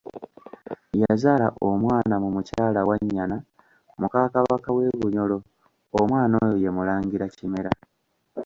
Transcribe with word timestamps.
Yazaala 1.01 1.47
omwana 1.69 2.15
mu 2.23 2.29
Mukyala 2.35 2.79
Wannyana 2.87 3.37
muka 3.99 4.19
Kabaka 4.33 4.69
w'e 4.75 4.89
Bunyoro, 4.99 5.37
omwana 5.99 6.33
oyo 6.43 6.55
ye 6.63 6.69
Mulangira 6.75 7.25
Kimera. 7.37 7.71